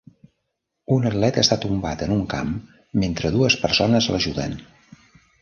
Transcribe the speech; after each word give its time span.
Un 0.95 1.03
atleta 1.09 1.43
està 1.45 1.57
tombat 1.65 2.01
en 2.05 2.15
un 2.15 2.23
camp 2.33 2.55
mentre 3.05 3.33
dues 3.37 3.59
persones 3.67 4.09
l'ajuden. 4.17 4.59